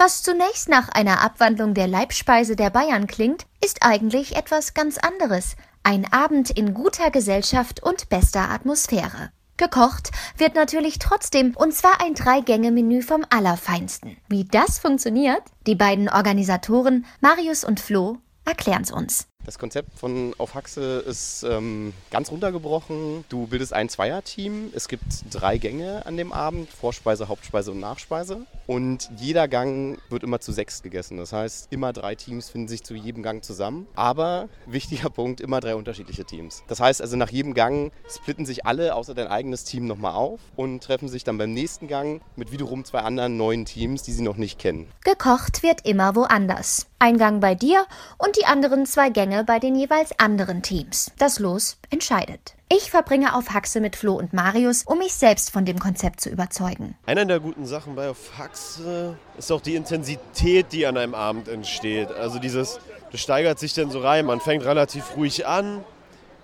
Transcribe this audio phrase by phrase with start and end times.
[0.00, 5.56] Was zunächst nach einer Abwandlung der Leibspeise der Bayern klingt, ist eigentlich etwas ganz anderes.
[5.82, 9.32] Ein Abend in guter Gesellschaft und bester Atmosphäre.
[9.56, 14.16] Gekocht wird natürlich trotzdem, und zwar ein Drei-Gänge-Menü vom Allerfeinsten.
[14.28, 15.42] Wie das funktioniert?
[15.66, 19.26] Die beiden Organisatoren, Marius und Flo, erklären's uns.
[19.48, 23.24] Das Konzept von Auf Haxe ist ähm, ganz runtergebrochen.
[23.30, 24.70] Du bildest ein Zweierteam.
[24.74, 28.42] Es gibt drei Gänge an dem Abend: Vorspeise, Hauptspeise und Nachspeise.
[28.66, 31.16] Und jeder Gang wird immer zu sechs gegessen.
[31.16, 33.86] Das heißt, immer drei Teams finden sich zu jedem Gang zusammen.
[33.94, 36.62] Aber wichtiger Punkt: immer drei unterschiedliche Teams.
[36.68, 40.40] Das heißt also, nach jedem Gang splitten sich alle außer dein eigenes Team nochmal auf
[40.56, 44.22] und treffen sich dann beim nächsten Gang mit wiederum zwei anderen neuen Teams, die sie
[44.22, 44.92] noch nicht kennen.
[45.04, 46.86] Gekocht wird immer woanders.
[46.98, 47.86] Ein Gang bei dir
[48.18, 51.10] und die anderen zwei Gänge bei den jeweils anderen Teams.
[51.18, 52.54] Das Los entscheidet.
[52.70, 56.28] Ich verbringe auf Haxe mit Flo und Marius, um mich selbst von dem Konzept zu
[56.28, 56.96] überzeugen.
[57.06, 61.48] Einer der guten Sachen bei auf Haxe ist auch die Intensität, die an einem Abend
[61.48, 62.12] entsteht.
[62.12, 62.78] Also dieses,
[63.10, 64.26] das steigert sich dann so rein.
[64.26, 65.82] Man fängt relativ ruhig an,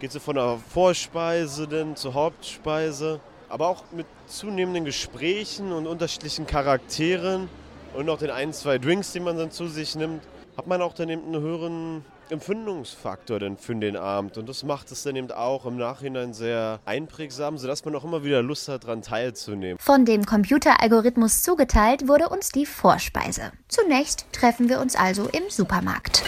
[0.00, 3.20] geht so von der Vorspeise dann zur Hauptspeise.
[3.50, 7.48] Aber auch mit zunehmenden Gesprächen und unterschiedlichen Charakteren
[7.94, 10.22] und noch den ein, zwei Drinks, die man dann zu sich nimmt,
[10.56, 14.38] hat man auch dann eben einen höheren Empfindungsfaktor denn für den Abend.
[14.38, 18.24] Und das macht es dann eben auch im Nachhinein sehr einprägsam, sodass man auch immer
[18.24, 19.78] wieder Lust hat, daran teilzunehmen.
[19.78, 23.52] Von dem Computeralgorithmus zugeteilt wurde uns die Vorspeise.
[23.68, 26.22] Zunächst treffen wir uns also im Supermarkt.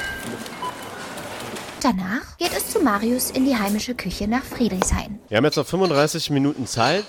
[1.83, 5.20] Danach geht es zu Marius in die heimische Küche nach Friedrichshain.
[5.28, 7.05] Wir haben jetzt noch 35 Minuten Zeit.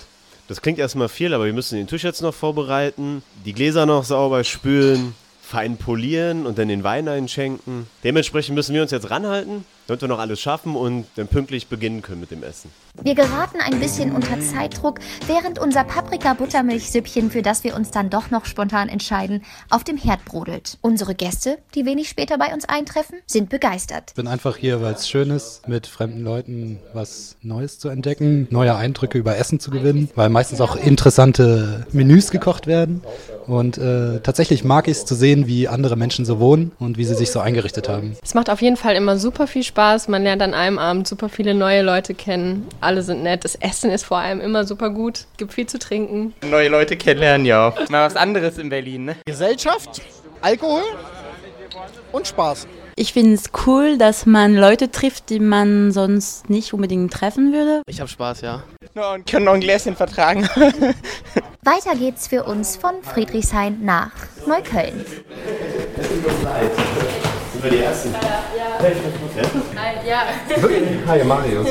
[0.48, 4.04] Das klingt erstmal viel, aber wir müssen den Tisch jetzt noch vorbereiten, die Gläser noch
[4.04, 7.86] sauber spülen, fein polieren und dann den Wein einschenken.
[8.02, 12.02] Dementsprechend müssen wir uns jetzt ranhalten, damit wir noch alles schaffen und dann pünktlich beginnen
[12.02, 12.70] können mit dem Essen.
[13.02, 18.30] Wir geraten ein bisschen unter Zeitdruck, während unser Paprika-Buttermilchsüppchen, für das wir uns dann doch
[18.30, 20.76] noch spontan entscheiden, auf dem Herd brodelt.
[20.82, 24.10] Unsere Gäste, die wenig später bei uns eintreffen, sind begeistert.
[24.10, 28.46] Ich bin einfach hier, weil es schön ist, mit fremden Leuten was Neues zu entdecken,
[28.50, 33.00] neue Eindrücke über Essen zu gewinnen, weil meistens auch interessante Menüs gekocht werden.
[33.46, 37.04] Und äh, tatsächlich mag ich es zu sehen, wie andere Menschen so wohnen und wie
[37.06, 38.16] sie sich so eingerichtet haben.
[38.22, 39.77] Es macht auf jeden Fall immer super viel Spaß.
[39.78, 43.44] Man lernt an einem Abend super viele neue Leute kennen alle sind nett.
[43.44, 45.26] Das Essen ist vor allem immer super gut.
[45.36, 46.34] Gibt viel zu trinken.
[46.42, 47.72] Neue Leute kennenlernen, ja.
[47.88, 49.16] Mal was anderes in Berlin, ne?
[49.24, 50.02] Gesellschaft,
[50.40, 50.82] Alkohol
[52.10, 52.66] und Spaß.
[52.96, 57.82] Ich finde es cool, dass man Leute trifft, die man sonst nicht unbedingt treffen würde.
[57.86, 58.64] Ich habe Spaß, ja.
[58.94, 60.42] No, und können noch ein Gläschen vertragen.
[61.62, 64.10] Weiter geht's für uns von Friedrichshain nach
[64.44, 65.04] Neukölln.
[67.58, 68.12] Sind wir die Ersten?
[68.12, 68.78] Ja.
[70.06, 70.22] Ja.
[71.08, 71.66] Hi, Marius.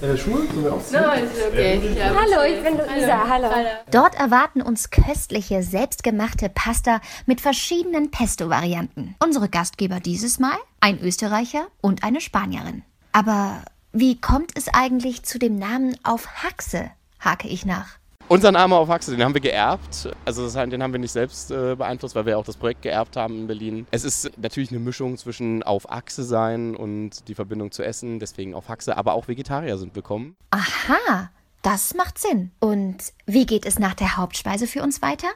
[0.00, 0.46] Äh, Schuhe?
[0.52, 0.70] Wir?
[0.70, 1.80] No, ist okay.
[1.98, 2.14] Ja.
[2.14, 3.28] Hallo, ich bin Luisa.
[3.28, 3.48] Hallo.
[3.90, 9.16] Dort erwarten uns köstliche, selbstgemachte Pasta mit verschiedenen Pesto-Varianten.
[9.20, 12.84] Unsere Gastgeber dieses Mal ein Österreicher und eine Spanierin.
[13.10, 16.92] Aber wie kommt es eigentlich zu dem Namen auf Haxe?
[17.18, 17.99] hake ich nach.
[18.30, 20.08] Unser Name auf Haxe, den haben wir geerbt.
[20.24, 22.82] Also das heißt, den haben wir nicht selbst äh, beeinflusst, weil wir auch das Projekt
[22.82, 23.88] geerbt haben in Berlin.
[23.90, 28.54] Es ist natürlich eine Mischung zwischen auf Achse sein und die Verbindung zu Essen, deswegen
[28.54, 30.36] auf Haxe, aber auch Vegetarier sind willkommen.
[30.52, 31.30] Aha,
[31.62, 32.52] das macht Sinn.
[32.60, 35.26] Und wie geht es nach der Hauptspeise für uns weiter?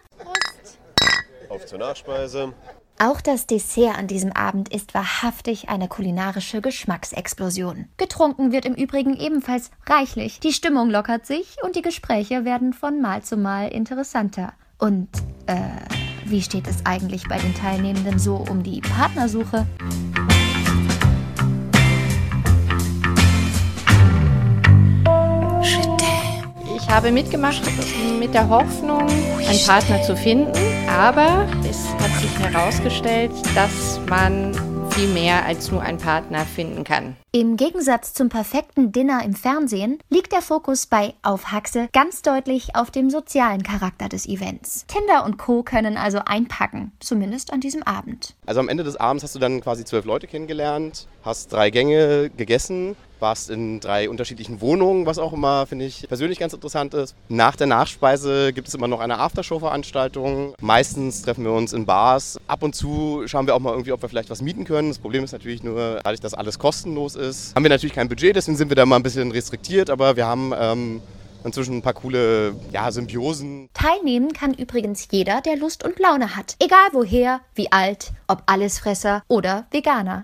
[1.49, 2.53] Auf zur Nachspeise.
[2.99, 7.87] Auch das Dessert an diesem Abend ist wahrhaftig eine kulinarische Geschmacksexplosion.
[7.97, 10.39] Getrunken wird im Übrigen ebenfalls reichlich.
[10.41, 14.53] Die Stimmung lockert sich und die Gespräche werden von Mal zu Mal interessanter.
[14.79, 15.09] Und,
[15.47, 15.57] äh,
[16.25, 19.67] wie steht es eigentlich bei den Teilnehmenden so um die Partnersuche?
[26.87, 27.63] Ich habe mitgemacht
[28.21, 30.53] mit der Hoffnung, einen Partner zu finden,
[30.89, 34.55] aber es hat sich herausgestellt, dass man
[34.91, 37.17] viel mehr als nur einen Partner finden kann.
[37.33, 42.77] Im Gegensatz zum perfekten Dinner im Fernsehen liegt der Fokus bei Auf Haxe ganz deutlich
[42.77, 44.85] auf dem sozialen Charakter des Events.
[44.87, 45.63] Tinder und Co.
[45.63, 48.35] können also einpacken, zumindest an diesem Abend.
[48.47, 52.31] Also am Ende des Abends hast du dann quasi zwölf Leute kennengelernt, hast drei Gänge
[52.37, 52.95] gegessen,
[53.25, 57.17] warst in drei unterschiedlichen Wohnungen, was auch immer, finde ich, persönlich ganz interessant ist.
[57.31, 60.55] Nach der Nachspeise gibt es immer noch eine Aftershow-Veranstaltung.
[60.61, 62.39] Meistens treffen wir uns in Bars.
[62.49, 64.89] Ab und zu schauen wir auch mal irgendwie, ob wir vielleicht was mieten können.
[64.89, 68.37] Das Problem ist natürlich nur, dadurch, dass alles kostenlos ist, haben wir natürlich kein Budget,
[68.37, 71.01] deswegen sind wir da mal ein bisschen restriktiert, aber wir haben ähm,
[71.45, 73.69] inzwischen ein paar coole ja, Symbiosen.
[73.75, 76.57] Teilnehmen kann übrigens jeder, der Lust und Laune hat.
[76.59, 80.23] Egal woher, wie alt, ob Allesfresser oder Veganer.